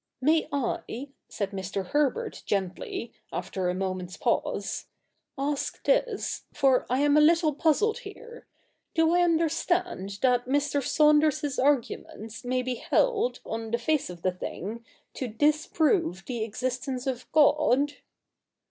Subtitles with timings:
[0.29, 1.89] 'May I,' said Mr.
[1.89, 4.87] Herbert gently, after a moment's pause,'
[5.37, 8.47] ask this, for I am a little puzzled here.
[8.95, 10.83] Do I understand that Mr.
[10.83, 14.83] Saunders's arguments may be held, on the face of the thing,
[15.13, 17.93] to disprove the existence of God?'